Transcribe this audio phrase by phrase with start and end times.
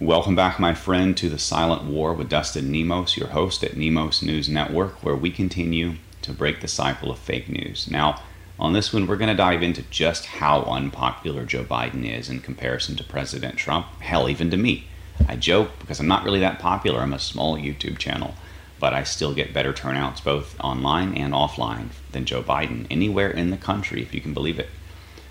[0.00, 4.22] Welcome back, my friend, to the Silent War with Dustin Nemos, your host at Nemos
[4.22, 7.90] News Network, where we continue to break the cycle of fake news.
[7.90, 8.22] Now,
[8.60, 12.38] on this one, we're going to dive into just how unpopular Joe Biden is in
[12.38, 13.86] comparison to President Trump.
[13.98, 14.86] Hell, even to me.
[15.26, 17.00] I joke because I'm not really that popular.
[17.00, 18.34] I'm a small YouTube channel,
[18.78, 23.50] but I still get better turnouts both online and offline than Joe Biden anywhere in
[23.50, 24.68] the country, if you can believe it.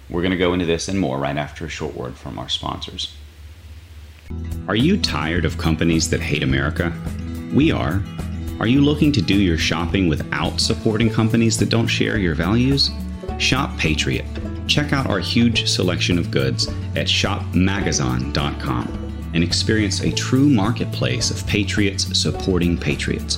[0.09, 2.49] We're going to go into this and more right after a short word from our
[2.49, 3.15] sponsors.
[4.67, 6.91] Are you tired of companies that hate America?
[7.53, 8.03] We are.
[8.59, 12.91] Are you looking to do your shopping without supporting companies that don't share your values?
[13.37, 14.25] Shop Patriot.
[14.67, 21.47] Check out our huge selection of goods at shopmagazon.com and experience a true marketplace of
[21.47, 23.37] patriots supporting patriots.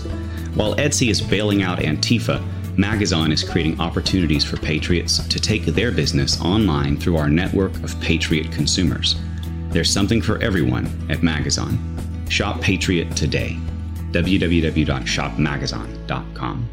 [0.55, 2.43] While Etsy is bailing out Antifa,
[2.77, 7.99] Magazon is creating opportunities for patriots to take their business online through our network of
[7.99, 9.15] patriot consumers.
[9.69, 11.77] There's something for everyone at Magazon.
[12.29, 13.57] Shop Patriot today.
[14.11, 16.69] www.shopmagazon.com.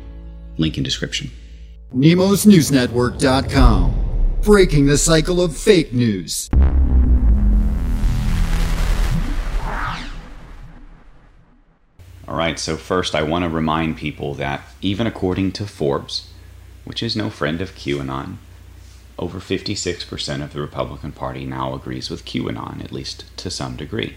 [0.58, 1.30] Link in description.
[1.94, 4.02] NemosNewsNetwork.com.
[4.42, 6.48] Breaking the cycle of fake news.
[12.28, 16.28] All right, so first I want to remind people that even according to Forbes,
[16.84, 18.36] which is no friend of QAnon,
[19.18, 24.16] over 56% of the Republican Party now agrees with QAnon, at least to some degree.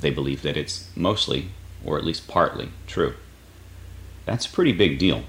[0.00, 1.50] They believe that it's mostly,
[1.84, 3.14] or at least partly, true.
[4.24, 5.24] That's a pretty big deal.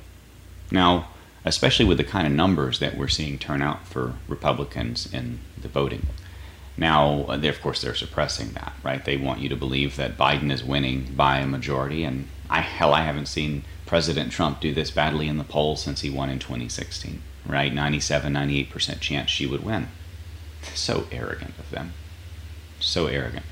[0.71, 1.09] Now,
[1.43, 5.67] especially with the kind of numbers that we're seeing turn out for Republicans in the
[5.67, 6.07] voting.
[6.77, 9.03] Now, of course, they're suppressing that, right?
[9.03, 12.93] They want you to believe that Biden is winning by a majority, and I hell,
[12.93, 16.39] I haven't seen President Trump do this badly in the polls since he won in
[16.39, 17.73] 2016, right?
[17.73, 19.87] 97, 98% chance she would win.
[20.73, 21.93] So arrogant of them.
[22.79, 23.45] So arrogant.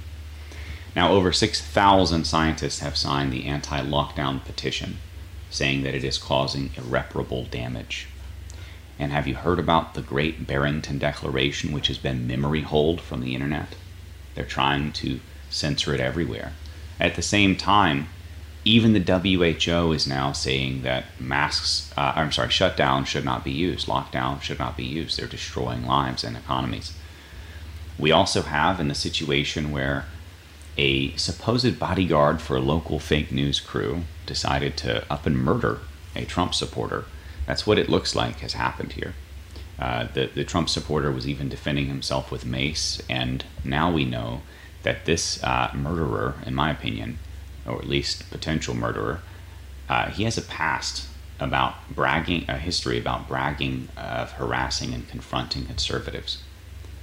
[0.96, 4.98] Now, over 6,000 scientists have signed the anti lockdown petition,
[5.50, 8.08] saying that it is causing irreparable damage.
[9.00, 13.22] And have you heard about the Great Barrington Declaration, which has been memory holed from
[13.22, 13.76] the internet?
[14.34, 15.20] They're trying to
[15.50, 16.54] censor it everywhere.
[17.00, 18.08] At the same time,
[18.64, 23.52] even the WHO is now saying that masks, uh, I'm sorry, shutdown should not be
[23.52, 25.18] used, lockdown should not be used.
[25.18, 26.94] They're destroying lives and economies.
[27.98, 30.06] We also have in the situation where
[30.78, 35.80] a supposed bodyguard for a local fake news crew decided to up and murder
[36.16, 37.06] a Trump supporter
[37.48, 39.16] that's what it looks like has happened here.
[39.80, 44.42] Uh, the, the Trump supporter was even defending himself with mace, and now we know
[44.84, 47.20] that this uh, murderer, in my opinion,
[47.68, 49.22] or at least potential murderer,
[49.90, 51.08] uh, he has a past
[51.40, 56.42] about bragging, a history about bragging of harassing and confronting conservatives.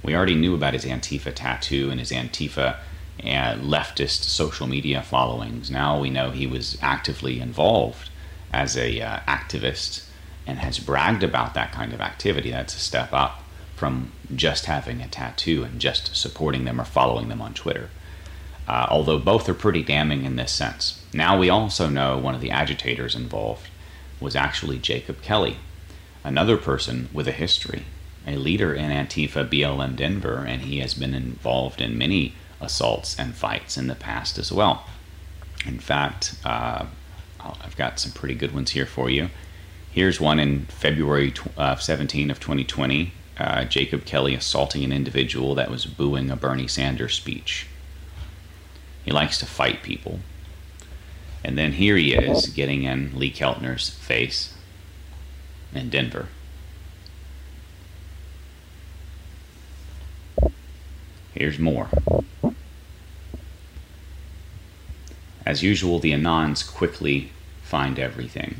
[0.03, 2.77] We already knew about his Antifa tattoo and his Antifa
[3.23, 5.71] uh, leftist social media followings.
[5.71, 8.09] Now we know he was actively involved
[8.51, 10.05] as a uh, activist
[10.45, 13.43] and has bragged about that kind of activity, that's a step up
[13.75, 17.89] from just having a tattoo and just supporting them or following them on Twitter.
[18.67, 21.03] Uh, although both are pretty damning in this sense.
[21.13, 23.67] Now we also know one of the agitators involved
[24.19, 25.57] was actually Jacob Kelly,
[26.23, 27.85] another person with a history,
[28.25, 33.35] a leader in Antifa BLM Denver, and he has been involved in many assaults and
[33.35, 34.85] fights in the past as well.
[35.65, 36.85] In fact, uh,
[37.39, 39.29] I've got some pretty good ones here for you.
[39.91, 43.13] Here's one in February uh, 17 of 2020.
[43.37, 47.67] Uh, Jacob Kelly assaulting an individual that was booing a Bernie Sanders speech.
[49.05, 50.19] He likes to fight people.
[51.43, 54.55] And then here he is getting in Lee Keltner's face
[55.73, 56.27] in Denver.
[61.35, 61.89] Here's more.
[65.45, 68.55] As usual, the Anons quickly find everything.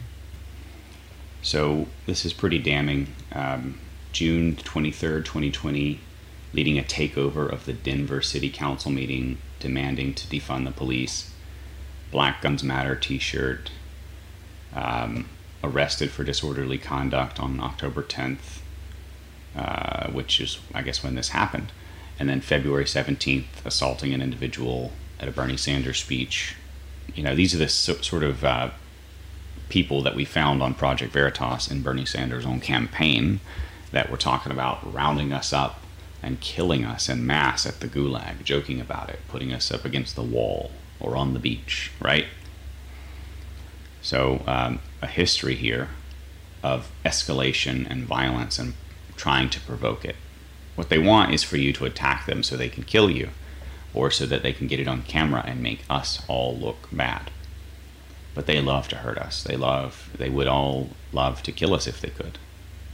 [1.41, 3.07] So this is pretty damning.
[3.31, 3.79] Um,
[4.11, 5.99] June 23rd, 2020,
[6.55, 11.31] leading a takeover of the Denver City Council meeting demanding to defund the police.
[12.11, 13.71] Black Guns Matter t shirt.
[14.73, 15.29] Um,
[15.65, 18.59] arrested for disorderly conduct on October 10th,
[19.55, 21.71] uh, which is, I guess, when this happened.
[22.19, 26.55] And then February 17th, assaulting an individual at a Bernie Sanders speech.
[27.13, 28.69] You know, these are the so, sort of uh,
[29.69, 33.39] people that we found on Project Veritas in Bernie Sanders' own campaign
[33.91, 35.81] that were talking about rounding us up
[36.23, 40.15] and killing us en masse at the gulag, joking about it, putting us up against
[40.15, 42.25] the wall or on the beach, right?
[44.01, 45.89] So, um, a history here
[46.63, 48.73] of escalation and violence and
[49.15, 50.15] trying to provoke it.
[50.75, 53.29] What they want is for you to attack them so they can kill you.
[53.93, 57.31] or so that they can get it on camera and make us all look bad.
[58.33, 59.41] But they love to hurt us.
[59.41, 62.37] They love, they would all love to kill us if they could.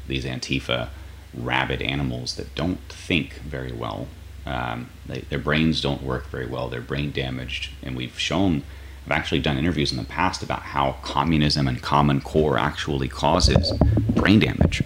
[0.07, 0.89] These Antifa
[1.33, 4.07] rabid animals that don't think very well.
[4.45, 6.67] Um, they, their brains don't work very well.
[6.69, 7.71] They're brain damaged.
[7.83, 8.63] And we've shown,
[9.05, 13.71] I've actually done interviews in the past about how communism and Common Core actually causes
[14.09, 14.83] brain damage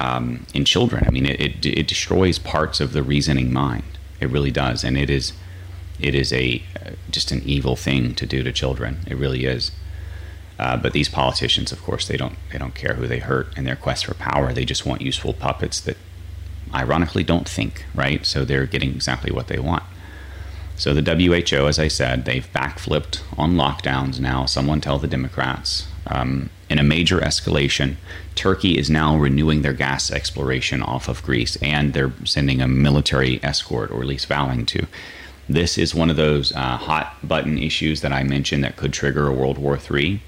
[0.00, 1.04] um, in children.
[1.06, 3.98] I mean, it, it, it destroys parts of the reasoning mind.
[4.20, 4.84] It really does.
[4.84, 5.32] And it is,
[5.98, 8.98] it is a uh, just an evil thing to do to children.
[9.06, 9.72] It really is.
[10.58, 13.64] Uh, but these politicians, of course, they don't they don't care who they hurt in
[13.64, 14.52] their quest for power.
[14.52, 15.96] They just want useful puppets that,
[16.74, 17.84] ironically, don't think.
[17.94, 19.84] Right, so they're getting exactly what they want.
[20.76, 24.46] So the WHO, as I said, they've backflipped on lockdowns now.
[24.46, 25.88] Someone tell the Democrats.
[26.06, 27.96] Um, in a major escalation,
[28.34, 33.42] Turkey is now renewing their gas exploration off of Greece, and they're sending a military
[33.42, 34.86] escort, or at least vowing to.
[35.48, 39.26] This is one of those uh, hot button issues that I mentioned that could trigger
[39.26, 40.20] a World War III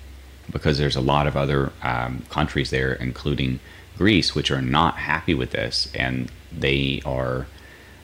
[0.50, 3.61] because there's a lot of other um, countries there, including
[3.97, 7.47] Greece, which are not happy with this, and they are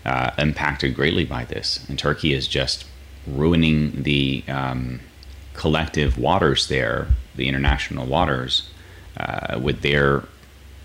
[0.05, 1.85] uh, impacted greatly by this.
[1.89, 2.85] And Turkey is just
[3.27, 5.01] ruining the um,
[5.55, 8.69] collective waters there, the international waters,
[9.17, 10.25] uh, with their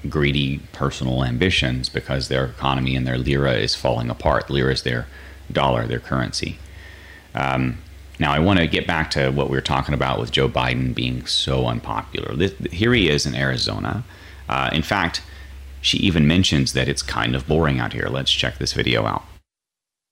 [0.10, 4.50] greedy personal ambitions because their economy and their lira is falling apart.
[4.50, 5.08] Lira is their
[5.52, 6.58] dollar, their currency.
[7.36, 7.78] Um,
[8.22, 10.94] now, I want to get back to what we were talking about with Joe Biden
[10.94, 12.36] being so unpopular.
[12.36, 14.04] This, here he is in Arizona.
[14.48, 15.24] Uh, in fact,
[15.82, 18.08] she even mentions that it's kind of boring out here.
[18.10, 19.24] Let's check this video out.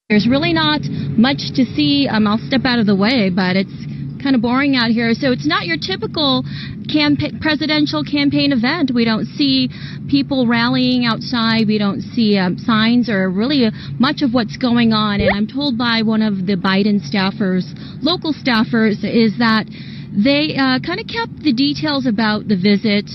[0.10, 0.82] There's really not
[1.18, 2.08] much to see.
[2.10, 3.86] Um, I'll step out of the way, but it's
[4.22, 5.14] kind of boring out here.
[5.14, 6.44] So it's not your typical
[6.88, 8.92] campa- presidential campaign event.
[8.94, 9.70] We don't see
[10.10, 11.68] people rallying outside.
[11.68, 15.22] We don't see um, signs or really uh, much of what's going on.
[15.22, 17.64] And I'm told by one of the Biden staffers,
[18.02, 19.66] local staffers, is that
[20.12, 23.10] they uh, kind of kept the details about the visit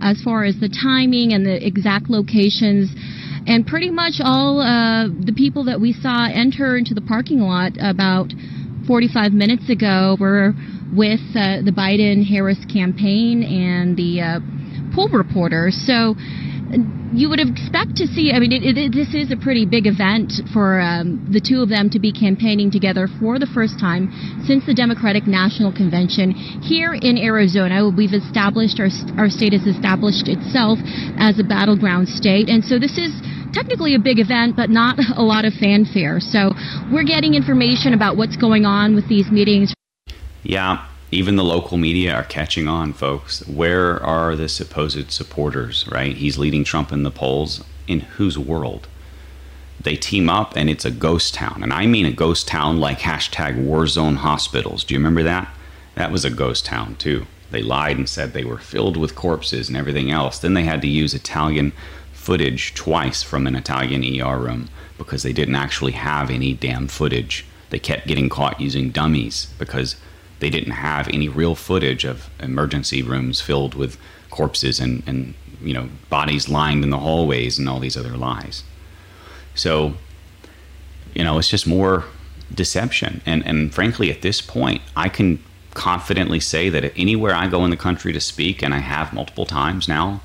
[0.00, 2.90] as far as the timing and the exact locations.
[3.46, 7.72] And pretty much all uh, the people that we saw enter into the parking lot
[7.80, 8.32] about
[8.88, 10.54] 45 minutes ago we were
[10.96, 14.40] with uh, the Biden Harris campaign and the uh,
[14.96, 15.76] poll reporters.
[15.84, 16.16] So
[17.12, 20.32] you would expect to see, I mean, it, it, this is a pretty big event
[20.52, 24.08] for um, the two of them to be campaigning together for the first time
[24.48, 26.32] since the Democratic National Convention
[26.64, 27.88] here in Arizona.
[27.88, 28.88] We've established, our,
[29.20, 30.80] our state has established itself
[31.20, 32.48] as a battleground state.
[32.48, 33.12] And so this is
[33.52, 36.20] technically a big event, but not a lot of fanfare.
[36.20, 36.52] So
[36.92, 39.74] we're getting information about what's going on with these meetings.
[40.42, 43.46] Yeah, even the local media are catching on, folks.
[43.48, 46.16] Where are the supposed supporters, right?
[46.16, 47.64] He's leading Trump in the polls.
[47.86, 48.86] In whose world?
[49.80, 51.62] They team up and it's a ghost town.
[51.62, 54.84] And I mean a ghost town like hashtag warzone hospitals.
[54.84, 55.48] Do you remember that?
[55.94, 57.26] That was a ghost town, too.
[57.50, 60.38] They lied and said they were filled with corpses and everything else.
[60.38, 61.72] Then they had to use Italian
[62.28, 67.46] footage twice from an Italian ER room because they didn't actually have any damn footage.
[67.70, 69.96] They kept getting caught using dummies because
[70.40, 73.96] they didn't have any real footage of emergency rooms filled with
[74.28, 75.32] corpses and, and
[75.62, 78.62] you know bodies lined in the hallways and all these other lies.
[79.54, 79.94] So,
[81.14, 82.04] you know, it's just more
[82.54, 83.22] deception.
[83.24, 87.70] And and frankly, at this point, I can confidently say that anywhere I go in
[87.70, 90.20] the country to speak, and I have multiple times now,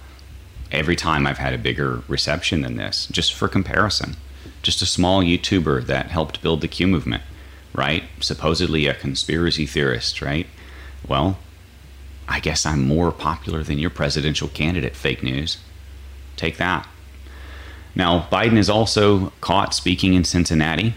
[0.74, 4.16] every time I've had a bigger reception than this, just for comparison.
[4.62, 7.24] Just a small YouTuber that helped build the Q movement,
[7.74, 8.04] right?
[8.20, 10.48] Supposedly a conspiracy theorist, right?
[11.08, 11.38] Well,
[12.28, 15.58] I guess I'm more popular than your presidential candidate, fake news.
[16.36, 16.88] Take that.
[17.96, 20.96] Now, Biden is also caught speaking in Cincinnati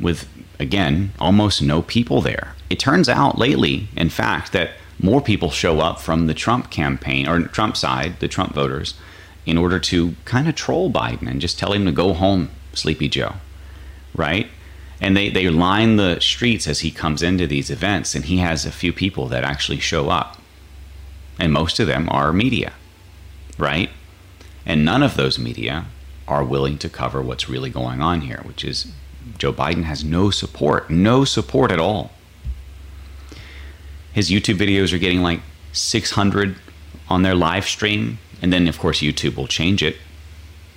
[0.00, 2.54] with, again, almost no people there.
[2.70, 4.70] It turns out lately, in fact, that
[5.00, 8.94] more people show up from the Trump campaign or Trump side, the Trump voters,
[9.48, 13.08] in order to kind of troll Biden and just tell him to go home, Sleepy
[13.08, 13.36] Joe,
[14.14, 14.46] right?
[15.00, 18.66] And they, they line the streets as he comes into these events, and he has
[18.66, 20.38] a few people that actually show up.
[21.38, 22.74] And most of them are media,
[23.56, 23.88] right?
[24.66, 25.86] And none of those media
[26.26, 28.92] are willing to cover what's really going on here, which is
[29.38, 32.10] Joe Biden has no support, no support at all.
[34.12, 35.40] His YouTube videos are getting like
[35.72, 36.56] 600
[37.08, 39.96] on their live stream and then of course YouTube will change it.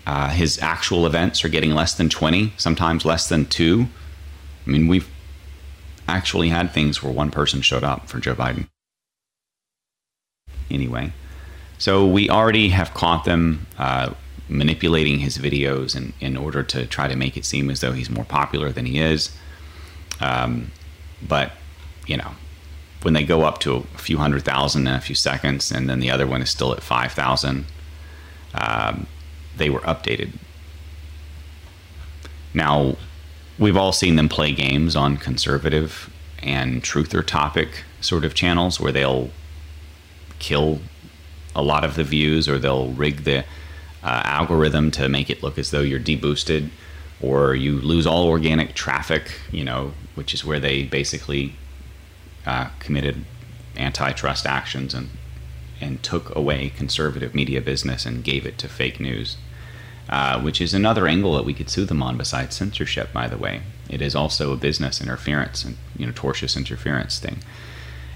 [0.05, 3.87] Uh, his actual events are getting less than 20, sometimes less than two.
[4.65, 5.07] I mean, we've
[6.07, 8.67] actually had things where one person showed up for Joe Biden.
[10.69, 11.13] Anyway,
[11.77, 14.13] so we already have caught them uh,
[14.49, 18.09] manipulating his videos in, in order to try to make it seem as though he's
[18.09, 19.35] more popular than he is.
[20.19, 20.71] Um,
[21.27, 21.51] but
[22.07, 22.31] you know,
[23.03, 25.99] when they go up to a few hundred thousand in a few seconds, and then
[25.99, 27.65] the other one is still at five thousand,
[28.53, 29.07] um,
[29.57, 30.31] they were updated.
[32.53, 32.95] Now,
[33.57, 36.11] we've all seen them play games on conservative
[36.43, 39.29] and truther topic sort of channels where they'll
[40.39, 40.79] kill
[41.55, 43.39] a lot of the views or they'll rig the
[44.03, 46.69] uh, algorithm to make it look as though you're deboosted
[47.21, 51.53] or you lose all organic traffic, you know, which is where they basically
[52.45, 53.25] uh, committed
[53.77, 55.09] antitrust actions and
[55.79, 59.37] and took away conservative media business and gave it to fake news,
[60.09, 63.11] uh, which is another angle that we could sue them on besides censorship.
[63.11, 67.39] By the way, it is also a business interference and you know tortious interference thing.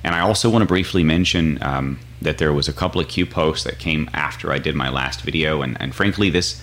[0.03, 3.25] And I also want to briefly mention um, that there was a couple of Q
[3.25, 6.61] posts that came after I did my last video, and, and frankly, this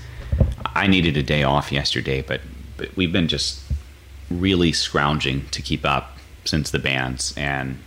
[0.65, 2.41] I needed a day off yesterday, but
[2.77, 3.61] but we've been just
[4.31, 6.12] really scrounging to keep up
[6.45, 7.79] since the bans, and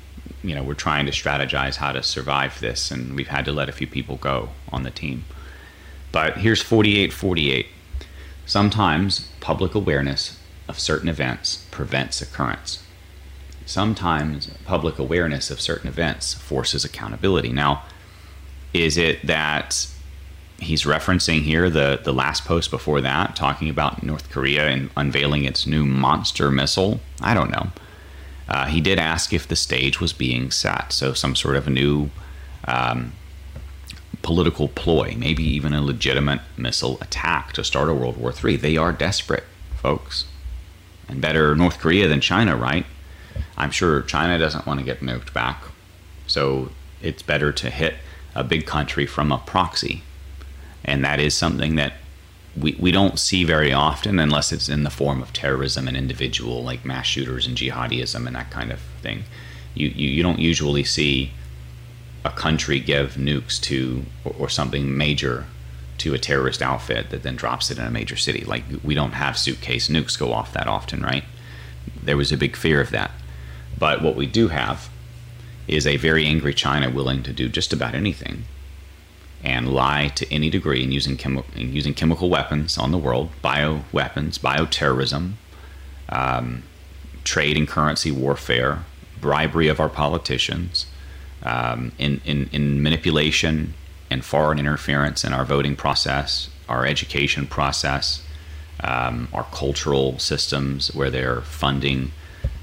[0.44, 3.70] you know we're trying to strategize how to survive this, and we've had to let
[3.70, 5.26] a few people go on the team.
[6.12, 7.68] But here's 4848.
[8.46, 12.84] Sometimes public awareness of certain events prevents occurrence.
[13.66, 17.52] Sometimes public awareness of certain events forces accountability.
[17.52, 17.84] Now,
[18.74, 19.88] is it that
[20.60, 25.44] he's referencing here the, the last post before that, talking about North Korea and unveiling
[25.44, 27.00] its new monster missile?
[27.22, 27.70] I don't know.
[28.48, 31.72] Uh, he did ask if the stage was being set, so some sort of a
[31.72, 32.10] new
[32.66, 33.14] um,
[34.22, 38.58] political ploy, maybe even a legitimate missile attack to start a World War III.
[38.58, 39.44] They are desperate,
[39.78, 40.25] folks.
[41.08, 42.86] And better North Korea than China, right?
[43.58, 45.64] I'm sure China doesn't want to get nuked back.
[46.28, 46.72] So
[47.02, 47.96] it's better to hit
[48.34, 50.02] a big country from a proxy.
[50.84, 51.94] And that is something that
[52.58, 56.64] we, we don't see very often unless it's in the form of terrorism and individual,
[56.64, 59.24] like mass shooters and jihadism and that kind of thing.
[59.74, 61.32] You, you, you don't usually see
[62.24, 65.46] a country give nukes to or, or something major
[65.98, 68.46] to a terrorist outfit that then drops it in a major city.
[68.46, 71.26] Like we don't have suitcase nukes go off that often, right?
[72.02, 73.12] There was a big fear of that.
[73.78, 74.90] But what we do have
[75.68, 78.46] is a very angry China willing to do just about anything
[79.46, 83.30] and lie to any degree in using, chemi- in using chemical weapons on the world,
[83.42, 85.34] bio weapons, bioterrorism,
[86.10, 86.64] um,
[87.24, 88.84] trade and currency warfare,
[89.22, 90.88] bribery of our politicians,
[91.44, 93.74] um, in, in, in manipulation
[94.10, 98.24] and foreign interference in our voting process, our education process,
[98.84, 102.12] um, our cultural systems, where they're funding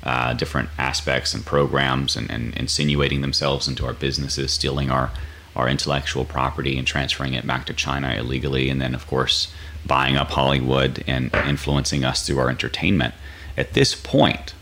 [0.02, 5.12] uh, different aspects and programs and, and, insinuating themselves into our businesses, stealing our,
[5.54, 9.52] our intellectual property and transferring it back to China illegally, and then, of course,
[9.84, 13.14] buying up Hollywood and influencing us through our entertainment.
[13.56, 14.54] At this point,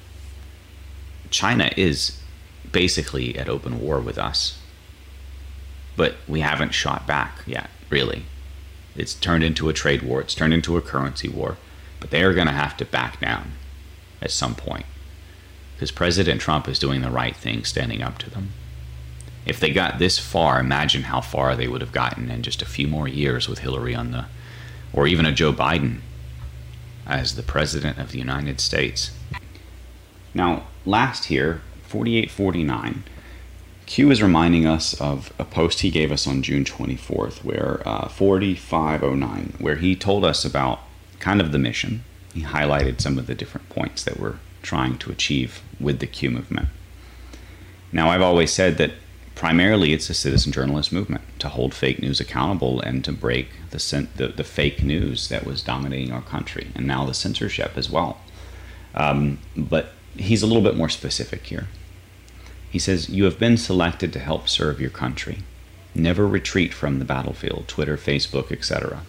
[1.30, 2.20] China is
[2.72, 4.58] basically at open war with us.
[5.96, 8.24] But we haven't shot back yet, really.
[8.96, 11.56] It's turned into a trade war, it's turned into a currency war,
[12.00, 13.52] but they are going to have to back down
[14.20, 14.86] at some point
[15.74, 18.50] because President Trump is doing the right thing standing up to them.
[19.46, 22.66] If they got this far, imagine how far they would have gotten in just a
[22.66, 24.26] few more years with Hillary on the,
[24.92, 26.00] or even a Joe Biden
[27.06, 29.10] as the President of the United States.
[30.34, 33.04] Now, last here, 4849,
[33.86, 38.06] Q is reminding us of a post he gave us on June 24th, where uh,
[38.08, 40.80] 4509, where he told us about
[41.18, 42.04] kind of the mission.
[42.32, 46.30] He highlighted some of the different points that we're trying to achieve with the Q
[46.30, 46.68] movement.
[47.90, 48.92] Now, I've always said that
[49.40, 54.06] primarily it's a citizen journalist movement to hold fake news accountable and to break the,
[54.16, 58.20] the, the fake news that was dominating our country, and now the censorship as well.
[58.94, 61.68] Um, but he's a little bit more specific here.
[62.70, 65.38] He says, You have been selected to help serve your country.
[65.94, 69.04] Never retreat from the battlefield, Twitter, Facebook, etc.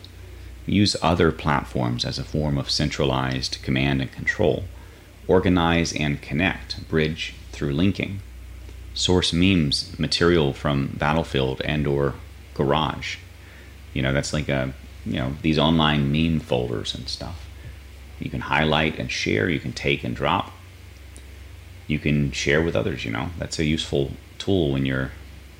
[0.66, 4.64] Use other platforms as a form of centralized command and control
[5.28, 8.22] organize and connect, bridge through linking,
[8.94, 12.16] source memes material from Battlefield and or
[12.54, 13.18] Garage.
[13.94, 14.74] You know, that's like a
[15.06, 17.48] you know these online meme folders and stuff.
[18.20, 19.50] You can highlight and share.
[19.50, 20.52] You can take and drop.
[21.88, 23.04] You can share with others.
[23.06, 25.12] You know, that's a useful tool when you're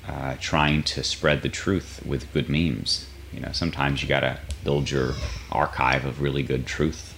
[0.06, 3.06] uh, trying to spread the truth with good memes.
[3.32, 5.14] You know, sometimes you gotta build your
[5.50, 7.12] archive of really good truth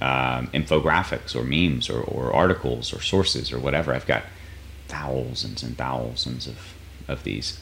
[0.00, 3.94] um, infographics or memes or, or articles or sources or whatever.
[3.94, 4.24] I've got
[4.88, 6.74] thousands and thousands of,
[7.08, 7.60] of these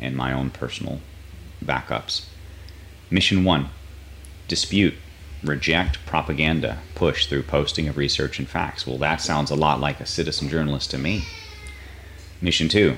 [0.00, 1.00] in my own personal
[1.64, 2.24] backups.
[3.10, 3.68] Mission one
[4.48, 4.94] dispute,
[5.42, 8.86] reject propaganda push through posting of research and facts.
[8.86, 11.24] Well, that sounds a lot like a citizen journalist to me.
[12.40, 12.96] Mission two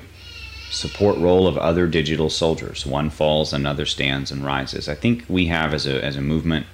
[0.71, 2.87] support role of other digital soldiers.
[2.87, 4.89] One falls, another stands and rises.
[4.89, 6.67] I think we have, as a, as a movement,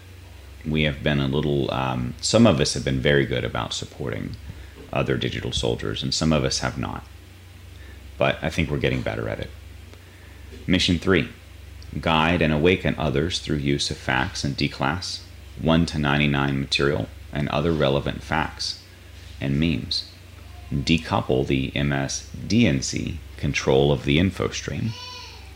[0.64, 4.36] we have been a little, um, some of us have been very good about supporting
[4.92, 7.04] other digital soldiers, and some of us have not.
[8.16, 9.50] But I think we're getting better at it.
[10.66, 11.28] Mission three
[12.00, 15.20] guide and awaken others through use of facts and declass,
[15.60, 18.82] 1 to 99 material, and other relevant facts
[19.40, 20.10] and memes.
[20.72, 24.90] Decouple the MS-DNC control of the info stream.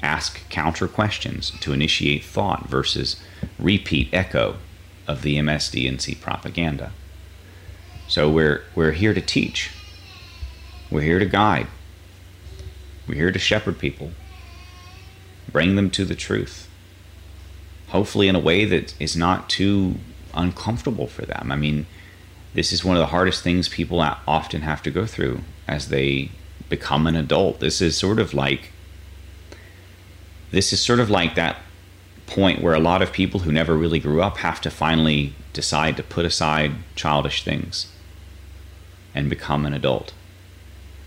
[0.02, 3.20] Ask counter questions to initiate thought versus
[3.58, 4.56] repeat echo
[5.06, 6.92] of the MS-DNC propaganda.
[8.12, 9.70] So we're, we're here to teach.
[10.90, 11.68] We're here to guide.
[13.08, 14.10] We're here to shepherd people
[15.50, 16.68] bring them to the truth.
[17.88, 19.94] Hopefully, in a way that is not too
[20.34, 21.50] uncomfortable for them.
[21.50, 21.86] I mean,
[22.52, 26.32] this is one of the hardest things people often have to go through as they
[26.68, 27.60] become an adult.
[27.60, 28.72] This is sort of like
[30.50, 31.56] this is sort of like that
[32.26, 35.96] point where a lot of people who never really grew up have to finally decide
[35.96, 37.86] to put aside childish things
[39.14, 40.12] and become an adult.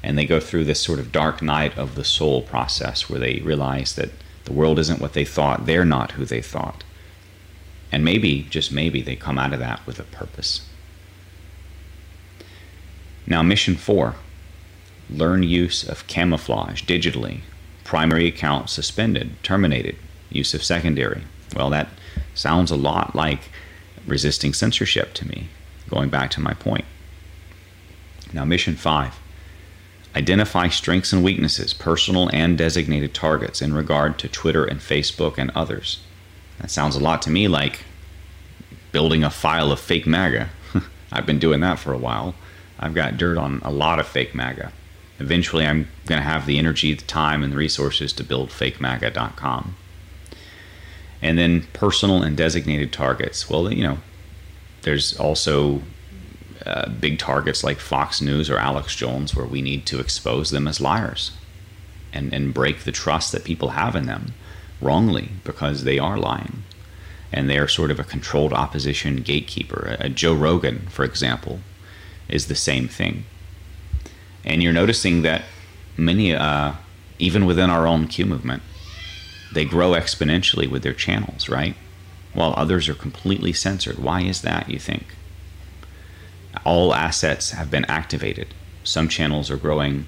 [0.03, 3.39] And they go through this sort of dark night of the soul process where they
[3.39, 4.11] realize that
[4.43, 5.65] the world isn't what they thought.
[5.65, 6.83] They're not who they thought.
[7.91, 10.67] And maybe, just maybe, they come out of that with a purpose.
[13.25, 14.15] Now, mission four
[15.09, 17.41] learn use of camouflage digitally.
[17.83, 19.95] Primary account suspended, terminated.
[20.29, 21.23] Use of secondary.
[21.55, 21.89] Well, that
[22.33, 23.49] sounds a lot like
[24.07, 25.49] resisting censorship to me,
[25.89, 26.85] going back to my point.
[28.35, 29.17] Now, mission five
[30.15, 35.51] Identify strengths and weaknesses, personal and designated targets, in regard to Twitter and Facebook and
[35.51, 35.99] others.
[36.59, 37.83] That sounds a lot to me like
[38.93, 40.49] building a file of fake MAGA.
[41.11, 42.33] I've been doing that for a while.
[42.79, 44.71] I've got dirt on a lot of fake MAGA.
[45.19, 49.75] Eventually, I'm going to have the energy, the time, and the resources to build fakemaga.com.
[51.21, 53.49] And then personal and designated targets.
[53.49, 53.97] Well, you know,
[54.83, 55.81] there's also
[56.65, 60.67] uh, big targets like Fox News or Alex Jones, where we need to expose them
[60.67, 61.31] as liars
[62.11, 64.33] and, and break the trust that people have in them
[64.81, 66.63] wrongly because they are lying.
[67.31, 69.97] And they are sort of a controlled opposition gatekeeper.
[69.99, 71.59] A Joe Rogan, for example,
[72.29, 73.25] is the same thing.
[74.43, 75.43] And you're noticing that
[75.97, 76.73] many, uh,
[77.19, 78.63] even within our own Q movement,
[79.53, 81.75] they grow exponentially with their channels, right?
[82.33, 83.99] While others are completely censored.
[83.99, 85.14] Why is that, you think?
[86.65, 88.53] All assets have been activated.
[88.83, 90.07] Some channels are growing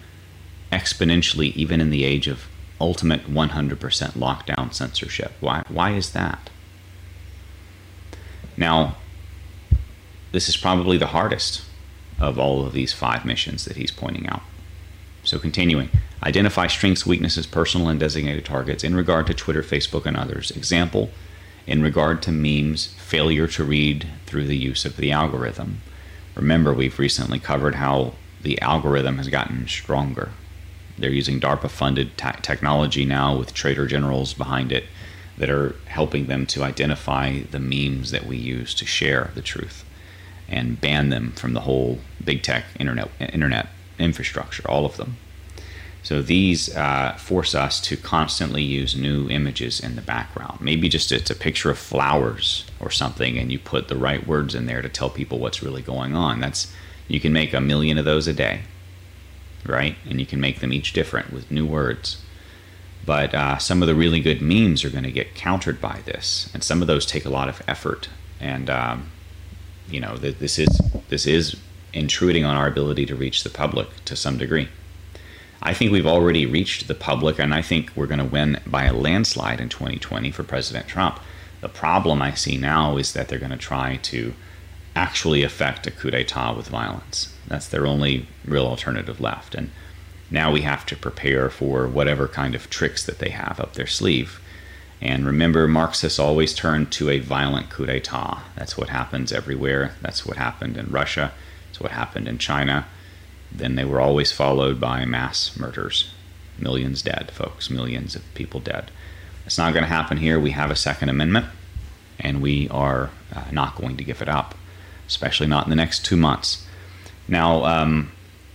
[0.72, 2.48] exponentially, even in the age of
[2.82, 3.78] ultimate 100%
[4.12, 5.32] lockdown censorship.
[5.40, 6.50] Why, why is that?
[8.58, 8.98] Now,
[10.32, 11.64] this is probably the hardest
[12.20, 14.42] of all of these five missions that he's pointing out.
[15.24, 15.90] So, continuing,
[16.24, 20.52] identify strengths, weaknesses, personal and designated targets in regard to Twitter, Facebook, and others.
[20.52, 21.12] Example,
[21.68, 25.82] in regard to memes, failure to read through the use of the algorithm.
[26.38, 30.30] Remember, we've recently covered how the algorithm has gotten stronger.
[30.98, 34.86] They're using DARPA funded technology now with traitor generals behind it
[35.38, 39.84] that are helping them to identify the memes that we use to share the truth
[40.48, 43.68] and ban them from the whole big tech internet internet
[44.00, 45.18] infrastructure, all of them.
[46.08, 50.62] So these uh, force us to constantly use new images in the background.
[50.62, 54.56] Maybe just it's a picture of flowers or something, and you put the right words
[54.56, 56.40] in there to tell people what's really going on.
[56.40, 56.72] That's
[57.10, 58.62] you can make a million of those a day,
[59.66, 59.98] right?
[60.10, 62.24] And you can make them each different with new words.
[63.06, 66.50] But uh, some of the really good memes are going to get countered by this,
[66.54, 68.08] and some of those take a lot of effort.
[68.40, 69.12] And um,
[69.90, 70.70] you know, th- this is
[71.10, 71.58] this is
[71.92, 74.70] intruding on our ability to reach the public to some degree.
[75.62, 78.86] I think we've already reached the public, and I think we're going to win by
[78.86, 81.20] a landslide in 2020 for President Trump.
[81.62, 84.34] The problem I see now is that they're going to try to
[84.96, 87.34] actually effect a coup d'etat with violence.
[87.48, 89.56] That's their only real alternative left.
[89.56, 89.72] And
[90.30, 93.88] now we have to prepare for whatever kind of tricks that they have up their
[93.88, 94.40] sleeve.
[95.02, 98.44] And remember, Marxists always turn to a violent coup d'etat.
[98.56, 99.96] That's what happens everywhere.
[100.02, 101.32] That's what happened in Russia.
[101.68, 102.86] That's what happened in China
[103.52, 106.12] then they were always followed by mass murders.
[106.60, 108.92] Millions dead, folks, millions of people dead.
[109.46, 110.40] It's not going to happen here.
[110.40, 111.46] We have a Second Amendment,
[112.20, 114.56] and we are uh, not going to give it up,
[115.08, 116.68] especially not in the next two months.
[117.28, 118.12] Now, um,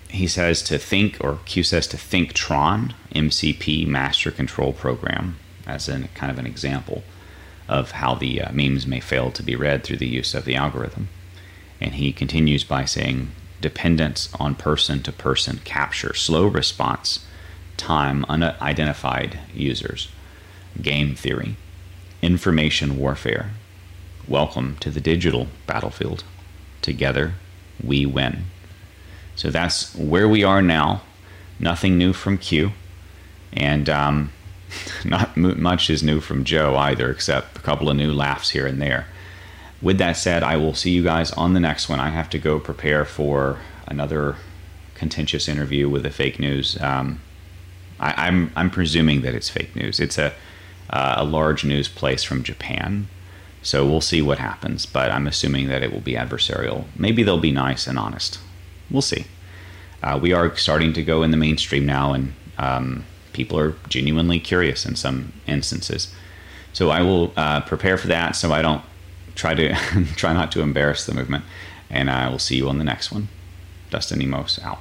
[0.09, 5.89] he says to think, or Q says to think Tron, MCP Master Control Program, as
[5.89, 7.03] a kind of an example
[7.69, 10.57] of how the uh, memes may fail to be read through the use of the
[10.57, 11.09] algorithm.
[11.81, 13.31] And he continues by saying
[13.63, 17.25] dependence on person to person capture, slow response,
[17.79, 20.09] time, unidentified users,
[20.83, 21.57] game theory,
[22.21, 23.53] information warfare.
[24.29, 26.25] Welcome to the digital battlefield.
[26.83, 27.35] Together,
[27.83, 28.45] we win.
[29.35, 31.03] So that's where we are now.
[31.59, 32.73] Nothing new from Q.
[33.53, 34.33] And um,
[35.05, 38.83] not much is new from Joe either, except a couple of new laughs here and
[38.83, 39.07] there.
[39.83, 41.99] With that said, I will see you guys on the next one.
[41.99, 44.37] I have to go prepare for another
[44.95, 46.81] contentious interview with the fake news.
[46.81, 47.21] Um,
[47.99, 49.99] I, am I'm, I'm presuming that it's fake news.
[49.99, 50.33] It's a
[50.91, 53.09] uh, a large news place from Japan,
[53.63, 54.85] so we'll see what happens.
[54.85, 56.85] But I'm assuming that it will be adversarial.
[56.97, 58.39] Maybe they'll be nice and honest.
[58.91, 59.27] We'll see.
[60.03, 64.39] Uh, we are starting to go in the mainstream now, and um, people are genuinely
[64.39, 66.13] curious in some instances.
[66.73, 68.83] So I will uh, prepare for that, so I don't
[69.35, 69.75] try to
[70.17, 71.45] try not to embarrass the movement.
[71.91, 73.29] And I will see you on the next one.
[73.91, 74.79] Dustin Nemos out.